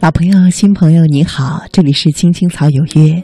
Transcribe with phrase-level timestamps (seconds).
[0.00, 3.20] 老朋友、新朋友，你好，这里是青青草有约。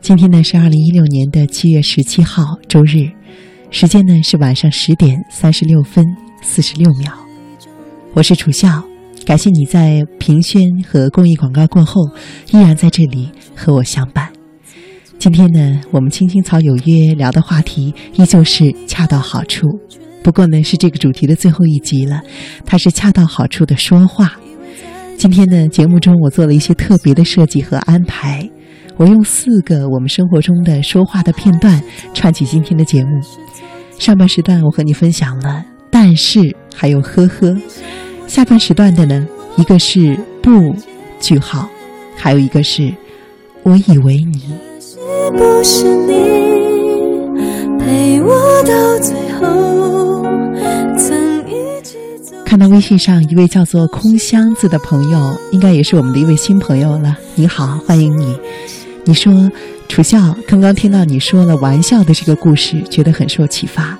[0.00, 3.10] 今天呢是二零一六年的七月十七号，周日，
[3.72, 6.04] 时间呢是晚上十点三十六分
[6.40, 7.12] 四十六秒。
[8.14, 8.84] 我是楚笑，
[9.26, 12.00] 感谢你在评宣和公益广告过后，
[12.52, 14.32] 依然在这里和我相伴。
[15.18, 19.66] 今天呢，我们青青草有约聊的话题依旧是恰到好处，
[20.22, 22.22] 不过呢是这个主题的最后一集了，
[22.64, 24.36] 它是恰到好处的说话。
[25.22, 28.50] 今天呢，节目中我做了一些特别的设计和安排，
[28.96, 31.80] 我用四个我们生活中的说话的片段
[32.12, 33.10] 串起今天的节目。
[34.00, 36.40] 上半时段我和你分享了，但是
[36.74, 37.56] 还有呵呵。
[38.26, 39.24] 下半时段的呢，
[39.56, 40.74] 一个是不
[41.20, 41.68] 句号，
[42.16, 42.92] 还有一个是
[43.62, 44.40] 我以为你。
[44.80, 44.98] 是
[45.36, 46.14] 不是你
[47.78, 50.11] 陪我到最后，
[52.62, 52.72] 在。
[52.72, 57.18] 微信上一位叫做空箱子的朋友，应该也是我们的一位新朋友了。
[57.34, 58.38] 你好，欢迎你。
[59.04, 59.50] 你说
[59.88, 63.98] 楚笑，刚刚听到你说了玩笑的这个故事，觉得很受启发。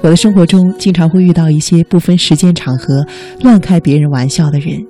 [0.00, 3.06] 我的生活中经常会遇到一些不分时间场合
[3.40, 4.84] 乱开别人玩笑的人，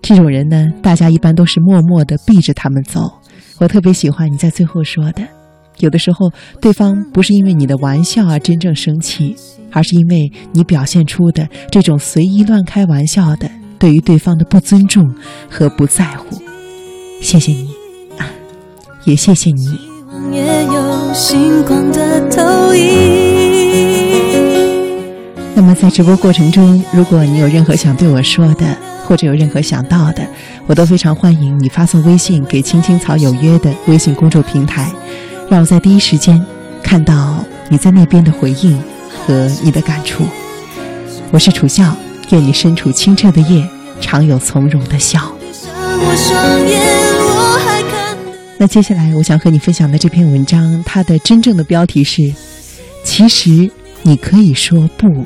[0.00, 3.10] 这种人呢，大家一般都是默默的避着他们走。
[3.58, 5.22] 我特别喜欢你在最后说的，
[5.80, 9.36] 有的时候对方不是因为你的玩笑而真正生气，
[9.72, 15.14] 而是因为你表现出的这种随意乱开玩笑的对于对方的不尊重
[15.48, 16.40] 和不在乎。
[17.20, 17.70] 谢谢你，
[18.18, 18.26] 啊，
[19.04, 19.78] 也谢谢你。
[25.54, 30.26] 那么在直播过程中，如果你有任何想对我说的，或者有任何想到的，
[30.66, 34.90] 我都非常欢迎你发送微信给“青青草有约”的微信公众平台，
[35.50, 36.42] 让我在第一时间
[36.82, 38.80] 看到你在那边的回应
[39.26, 40.24] 和你的感触。
[41.30, 41.96] 我是楚笑，
[42.30, 43.68] 愿你身处清澈的夜，
[44.00, 45.32] 常有从容的笑。
[48.58, 52.32] 那接下来我想和你分享的这篇文章，它的真正的标题是：
[53.04, 53.70] 其实
[54.02, 55.24] 你可以说不。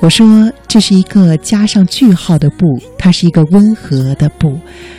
[0.00, 2.66] 我说这是一个加上句号的“不”，
[2.98, 4.58] 它是一个温和的“不”，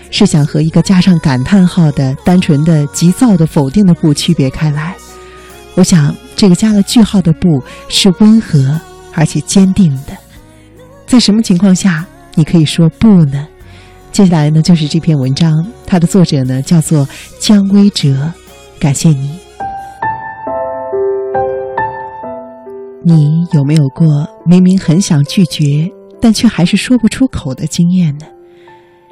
[0.10, 4.96] 是想和一个加上感叹号的单纯的急躁的否定的“不”区别开来。
[5.76, 8.80] 我想这个加了句号的“不”是温和
[9.14, 10.16] 而且坚定的。
[11.08, 12.06] 在什么情况下
[12.36, 13.48] 你可以说不呢？
[14.12, 15.52] 接下来呢就是这篇文章，
[15.86, 17.08] 它的作者呢叫做
[17.40, 18.32] 姜微哲，
[18.80, 19.40] 感谢你。
[23.04, 25.90] 你有没有过明明很想拒绝，
[26.22, 28.26] 但却还是说不出口的经验呢？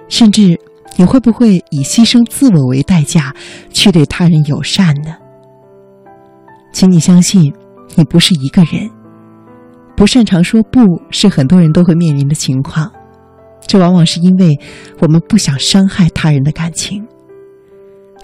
[0.07, 0.59] 甚至
[0.97, 3.33] 你会不会以牺牲自我为代价
[3.73, 5.15] 去对他人友善呢？
[6.75, 7.53] 请你相信，
[7.95, 8.91] 你不是一个人。
[9.95, 12.91] 不擅长说不是很多人都会面临的情况，
[13.65, 14.59] 这往往是因为
[14.99, 17.07] 我们不想伤害他人的感情。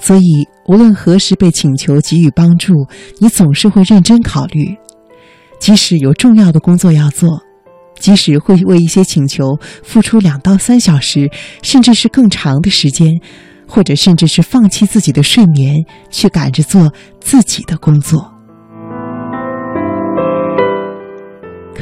[0.01, 2.73] 所以，无论何时被请求给予帮助，
[3.19, 4.75] 你总是会认真考虑。
[5.57, 7.41] 即使有重要的工作要做，
[7.99, 11.31] 即使会为一些请求付出两到三小时，
[11.63, 13.13] 甚至是更长的时间，
[13.65, 16.91] 或者甚至是放弃自己的睡眠去赶着做
[17.21, 18.30] 自己的工作。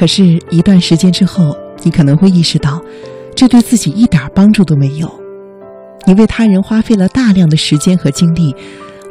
[0.00, 2.82] 可是，一段时间之后，你可能会意识到，
[3.36, 5.06] 这对自己一点帮助都没有。
[6.06, 8.56] 你为他人花费了大量的时间和精力，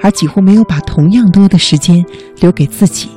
[0.02, 2.04] 而几乎没有把同样多的时间
[2.42, 3.08] 留给自己。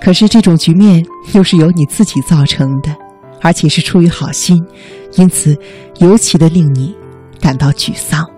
[0.00, 1.00] 可是这种局面
[1.32, 2.92] 又是由你自己造成的，
[3.40, 4.60] 而且是出于好心，
[5.12, 5.56] 因此
[6.00, 6.92] 尤其的令你
[7.40, 8.28] 感到沮丧。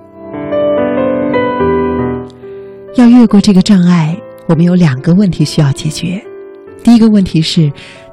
[2.96, 4.14] 要越过这个障碍，
[4.46, 6.22] 我们有两个问题需要解决。
[6.82, 7.70] 第一个问题是，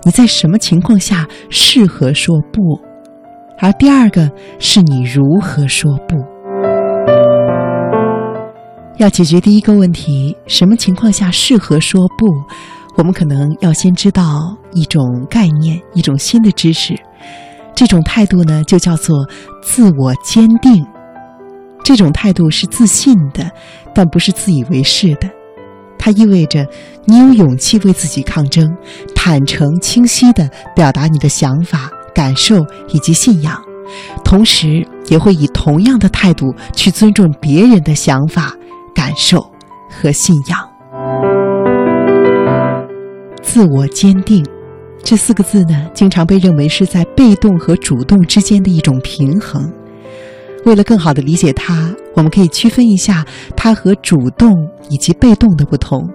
[0.08, 2.80] 你在什么情况下适合说不？
[3.60, 6.16] 而第二个是你如何说不？
[9.00, 12.26] 要解决第一个问题，什么情况下适合说不？
[12.96, 16.96] 我们可能要先知道一种概念，一种新的知识。
[17.76, 19.28] 这种态度呢，就叫做
[19.62, 20.88] 自我坚定。
[21.84, 23.52] 这种态度是自信的，
[23.94, 25.30] 但不是自以为是的。
[26.00, 26.66] 它意味着
[27.04, 28.78] 你有勇气为自己抗争，
[29.30, 33.62] 坦诚、清晰地表达你的想法、感受以及信仰，
[34.24, 38.56] 同时也会以同样的态度去尊重别人的想法、
[38.96, 39.46] 感受
[39.90, 40.58] 和信仰。
[43.44, 44.46] 自我坚定，
[45.04, 49.70] 这四个字呢，经常被认为是在被动和主动之间的一种平衡。
[50.64, 53.26] 为了更好的理解它，我们可以区分一下
[53.58, 54.56] 它和主动
[54.90, 56.10] 以及被动的不同。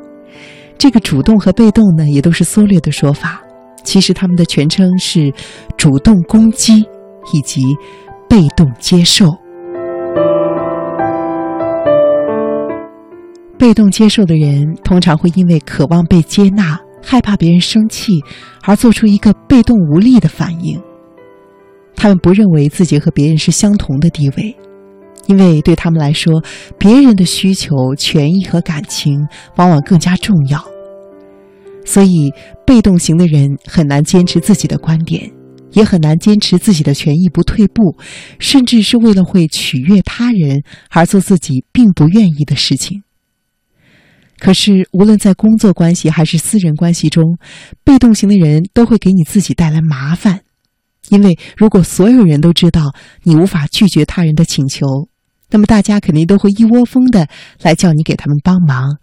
[0.83, 3.41] 这个主动和被动呢，也都是缩略的说法。
[3.85, 5.33] 其实他们的全称是
[5.77, 6.85] 主动攻击
[7.33, 7.63] 以及
[8.29, 9.27] 被动接受。
[13.57, 18.21] 被动接受的人，通常会因为渴望被接纳、害怕别人生气，
[18.65, 20.83] 而做出一个被动无力的反应。
[21.95, 24.57] 他们不认为自己和别人是相同的地位，
[25.27, 26.43] 因为对他们来说，
[26.79, 29.27] 别人的需求、权益和感情
[29.57, 30.65] 往往更加重要。
[31.85, 32.33] 所以，
[32.67, 35.31] 被动型的人很难坚持自己的观点，
[35.73, 37.97] 也很难坚持自己的权益不退步，
[38.39, 43.03] 甚至是为了会取悦他人而做自己并不愿意的事情。
[44.39, 47.39] 可是，无论在工作关系还是私人关系中，
[47.85, 50.41] 被动型的人都会给你自己带来麻烦。
[51.11, 54.87] 因为如果所有人都知道你无法拒绝他人的请求，
[55.53, 57.29] 那么大家肯定都会一窝蜂的
[57.61, 58.97] 来叫你给他们帮忙，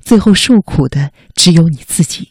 [0.00, 2.28] 最后受苦的只有你自己。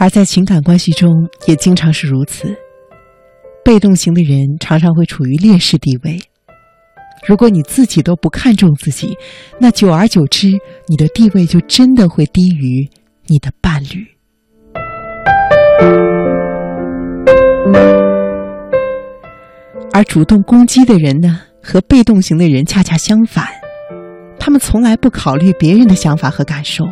[0.00, 2.67] 而在情感关系中，也经常是如此。
[3.68, 6.18] 被动型的人常常会处于劣势地位。
[7.26, 9.14] 如果你自己都不看重自己，
[9.60, 12.88] 那久而久之，你的地位就真的会低于
[13.26, 14.06] 你的伴侣。
[19.92, 23.46] 而主动攻击的人呢，和被动型的人恰恰相反，
[24.40, 26.86] 他们从来不考虑别人的想法和感受。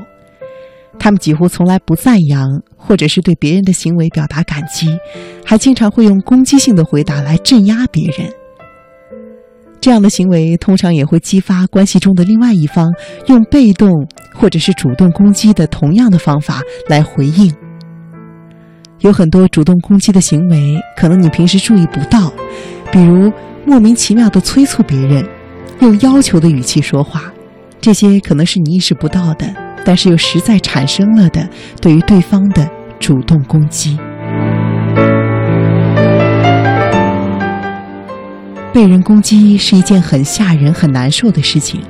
[0.99, 4.89] 他们几乎从来不赞扬，或者是对别人的行为表达感激，
[5.45, 8.29] 还经常会用攻击性的回答来镇压别人。
[9.81, 12.93] 这样的行为通常也会激发关系中的另外一方
[13.27, 13.89] 用被动
[14.35, 17.55] 或者是主动攻击的同样的方法来回应。
[19.01, 22.33] 有很多主动攻击的行为，可能你平时注意不到，
[22.91, 23.31] 比如
[23.65, 25.25] 莫名其妙的催促别人，
[25.81, 27.33] 用要求的语气说话，
[27.81, 29.66] 这些可能是你意识不到的。
[29.87, 31.49] 但是又实在产生了的
[31.81, 32.69] 对于对方的
[32.99, 33.97] 主动攻击，
[38.75, 41.81] 被人攻击是一件很吓人、很难受的事情，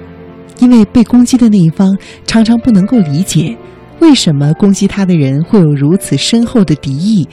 [0.59, 1.97] 因为被攻击的那一方
[2.27, 3.57] 常常不能够理解
[4.01, 7.27] 为什么攻击他的人会有如此深厚的敌意，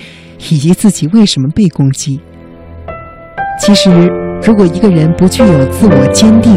[0.49, 2.21] 以及自己为什么被攻击。
[3.59, 3.91] 其实，
[4.41, 6.53] 如果一个人不具有自我坚定，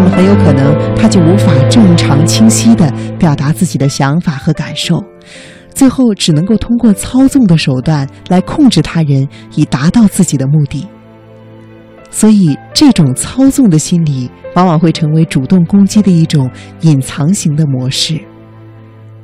[0.00, 5.02] 那么很有可能，他就无法正常、清晰地表达自己的想法和感受，
[5.74, 10.86] 最后只能够通过操纵的手段来控制他人，以达到自己的目的。
[12.12, 16.48] 所以，这种操纵的心理往往会成为主动攻击的一种
[16.82, 18.20] 隐藏型的模式。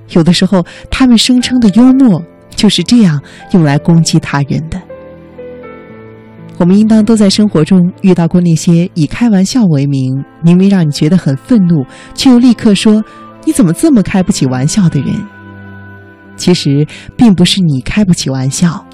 [0.08, 3.22] 有的时候，他们声称的幽默就是这样
[3.52, 4.82] 用来攻击他人的。
[6.56, 11.84] 我们应当都在生活中遇到过那些以开玩笑为名，明明让你觉得很愤怒，
[12.14, 13.02] 却又立刻说
[13.44, 15.12] “你怎么这么开不起玩笑”的人。
[16.36, 16.86] 其实
[17.16, 18.84] 并不是你开不起玩笑，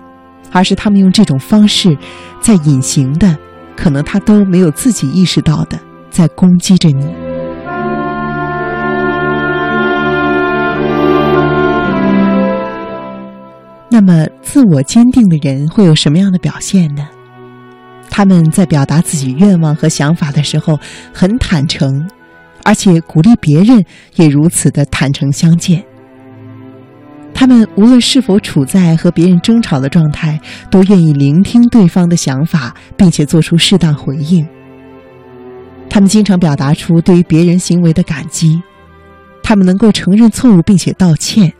[0.50, 1.96] 而是他们用这种方式，
[2.40, 3.36] 在隐形的，
[3.76, 5.78] 可能他都没有自己意识到的，
[6.10, 7.06] 在攻击着你。
[13.90, 17.06] 那么，自我坚定的人会有什么样的表现呢？
[18.10, 20.78] 他们在表达自己愿望和想法的时候
[21.14, 22.06] 很坦诚，
[22.64, 23.82] 而且鼓励别人
[24.16, 25.82] 也如此的坦诚相见。
[27.32, 30.38] 他们无论是否处在和别人争吵的状态，
[30.70, 34.46] 都愿意聆听对方的想法，并且做出适当回应。
[35.88, 38.60] 他们经常表达出对于别人行为的感激，
[39.42, 41.50] 他们能够承认错误并且道歉，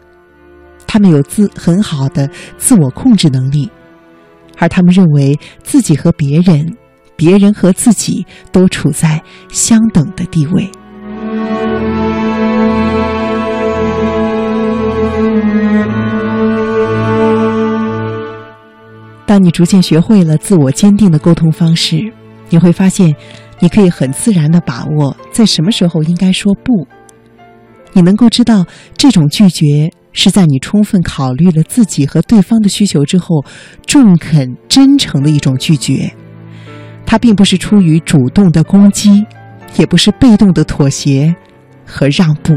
[0.87, 3.71] 他们有自很好的自我控制能力。
[4.61, 6.77] 而他们认为自己和别人，
[7.17, 10.71] 别人和自己都处在相等的地位。
[19.27, 22.13] 当你逐渐学会了自我坚定的沟通方式，
[22.51, 23.15] 你会发现，
[23.61, 26.87] 你可以很自然的把握在什么时候应该说不。
[27.93, 29.91] 你能够知道这种拒绝。
[30.13, 33.45] 是在你充分考虑了自己和对方的需求之后，
[33.87, 36.13] 中肯、真诚的一种拒绝。
[37.07, 39.25] 它并不是出于主动的攻击，
[39.77, 41.35] 也不是被动的妥协
[41.85, 42.57] 和让步。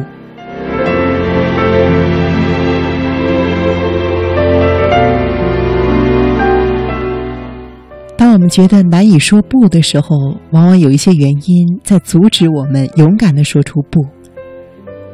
[8.15, 10.15] 当我们觉得难以说不的时候，
[10.51, 14.05] 往往有一些原因在阻止我们勇敢的说出不。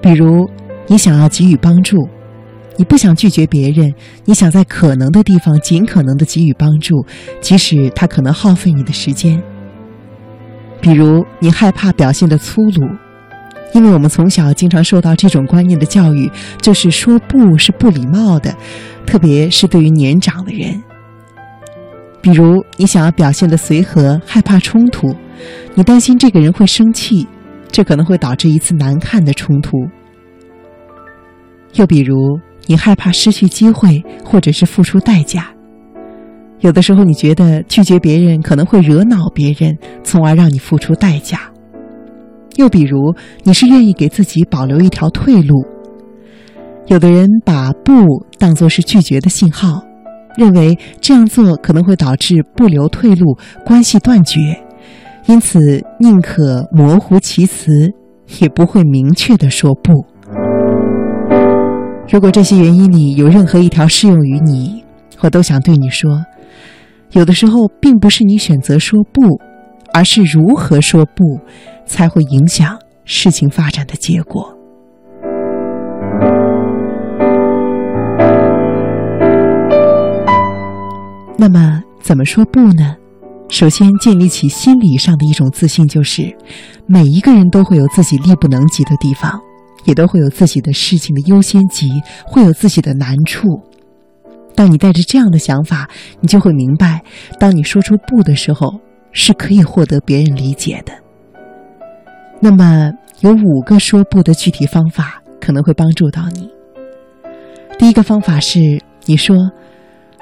[0.02, 0.50] 比如，
[0.88, 2.08] 你想要给予帮助。
[2.80, 3.94] 你不想拒绝别人，
[4.24, 7.06] 你想在可能的地方尽可能的给予帮助，
[7.42, 9.44] 即使他可能耗费你的时间。
[10.80, 12.88] 比如，你害怕表现的粗鲁，
[13.74, 16.32] 因为我们从小经常受到这种观念的教育，
[16.62, 18.56] 就是说不是不礼貌的，
[19.06, 20.82] 特别是对于年长的人。
[22.22, 25.14] 比如，你想要表现的随和，害怕冲突，
[25.76, 27.28] 你担心这个人会生气，
[27.70, 29.78] 这可能会导致一次难看的冲突。
[31.74, 35.50] 又比如，你害怕失去机会，或者是付出代价。
[36.60, 41.40] 有的时候，你觉得拒绝别人可能会惹恼别人，从而让你付出代价。
[42.58, 45.66] 又比如，你是愿意给自己保留一条退路。
[46.86, 47.92] 有的人把“不”
[48.38, 49.82] 当作是拒绝的信号。
[50.38, 53.36] 认为这样做可能会导致不留退路，
[53.66, 54.40] 关系断绝，
[55.26, 57.92] 因此宁可模糊其词，
[58.40, 60.06] 也不会明确的说不。
[62.12, 64.84] 如果这些原因里有任何一条适用于你，
[65.22, 66.26] 我都想对你说：
[67.12, 69.40] 有的时候并不是你选择说不，
[69.94, 71.40] 而是如何说不，
[71.86, 74.52] 才会影响事情发展的结果。
[81.38, 82.96] 那么怎么说不呢？
[83.50, 86.36] 首先建立起心理上的一种自信，就是
[86.88, 89.40] 每一个人都会有自己力不能及的地方，
[89.86, 91.90] 也都会有自己的事情的优先级，
[92.26, 93.62] 会有自己的难处。
[94.56, 95.90] 当你带着这样的想法，
[96.22, 97.04] 你就会明白，
[97.40, 98.80] 当你说出不的时候，
[99.12, 100.94] 是可以获得别人理解的。
[102.42, 106.50] 那么有五个说不的具体方法可能会帮助到你。
[107.78, 109.36] 第一个方法是你说。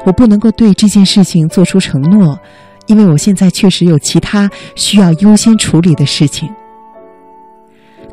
[0.05, 2.39] 我不能够对这件事情做出承诺，
[2.85, 6.47] 因为我现在确实有其他需要优先处理的事情。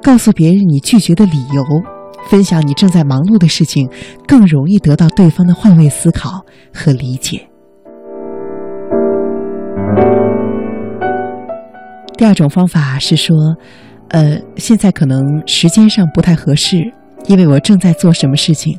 [0.05, 1.65] 告诉别人你拒绝的理由，
[2.29, 3.89] 分享你正在忙碌的事情，
[4.29, 6.45] 更容易得到对方的换位思考
[6.75, 7.49] 和理解。
[12.19, 13.57] 第二种方法是说，
[14.09, 16.93] 呃，现在可能时间上不太合适，
[17.27, 18.79] 因为我正在做什么事情，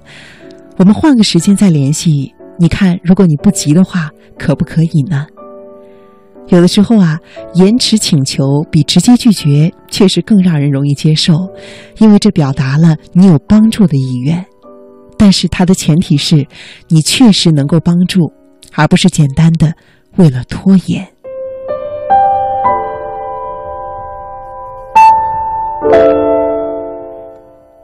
[0.78, 2.36] 我们换个时间再联系。
[2.60, 5.26] 你看，如果你不急的话，可不可以呢？
[6.48, 7.20] 有的时候啊，
[7.56, 11.34] 延迟请求比直接拒绝确实更让人容易接受，
[11.98, 14.46] 因为这表达了你有帮助的意愿。
[15.18, 16.46] 但是它的前提是
[16.90, 18.32] 你确实能够帮助，
[18.74, 19.74] 而不是简单的
[20.18, 21.08] 为了拖延。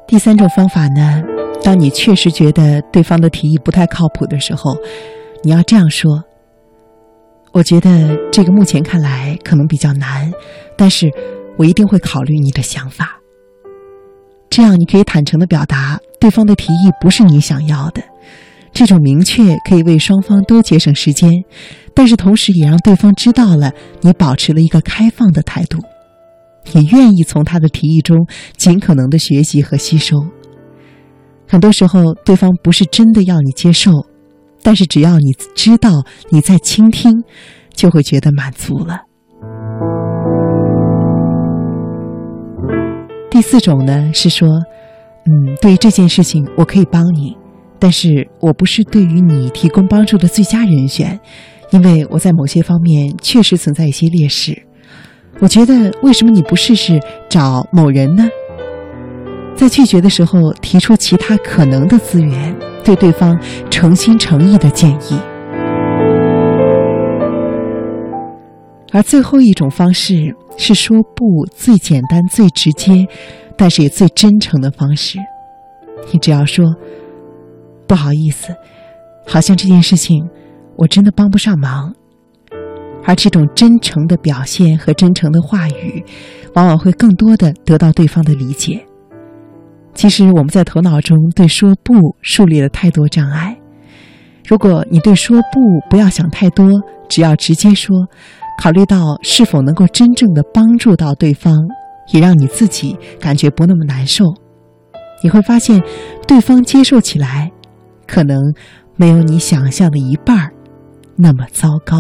[0.08, 1.24] 第三种方法呢？
[1.64, 4.76] 当你确实觉得对方的提议不太靠谱的时候，
[5.44, 6.24] 你要这样说
[7.52, 10.32] ：“我觉得这个目前看来可能比较难，
[10.78, 11.10] 但是
[11.58, 13.20] 我一定会考虑你的想法。”
[14.50, 18.04] 这样你可以坦诚的表达对方的提议不是你想要的。
[18.74, 21.44] 这种明确可以为双方都节省时间，
[21.94, 25.78] 但是同时也让对方知道了你保持了一个开放的态度，
[26.74, 30.26] 也愿意从他的提议中尽可能的学习和吸收。
[31.48, 33.92] 很多时候，对方不是真的要你接受，
[34.64, 37.24] 但是只要你知道你在倾听，
[37.74, 39.02] 就会觉得满足了。
[43.30, 44.48] 第四种呢是说，
[45.26, 47.38] 嗯，对于这件事情我可以帮你，
[47.80, 51.20] 但是我不是对于你提供帮助的最佳人选，
[51.72, 54.62] 因为我在某些方面确实存在一些劣势。
[55.40, 57.00] 我觉得，为什么你不试试
[57.30, 58.28] 找某人呢？
[59.62, 63.40] 在拒绝的时候，提出其他可能的资源，对对方
[63.70, 65.20] 诚心诚意的建议。
[68.92, 73.08] 而最后一种方式是说不，最简单、最直接，
[73.56, 75.20] 但是也最真诚的方式。
[76.12, 76.66] 你只要说
[77.86, 78.56] 不好意思，
[79.28, 80.28] 好像这件事情
[80.76, 81.94] 我真的帮不上忙。
[83.04, 86.04] 而这种真诚的表现和真诚的话语，
[86.56, 88.84] 往往会更多的得到对方的理解。
[90.02, 91.94] 其实我们在头脑中对说不
[92.24, 93.56] 树立了太多障碍。
[94.44, 95.60] 如果你对说不
[95.92, 97.96] 不要想太多，只要直接说，
[98.60, 101.56] 考虑到是否能够真正的帮助到对方，
[102.12, 104.26] 也让你自己感觉不那么难受，
[105.24, 105.80] 你会发现
[106.28, 107.52] 对方接受起来，
[108.08, 108.42] 可能
[108.96, 110.52] 没有你想象的一半儿
[111.16, 111.98] 那么糟糕。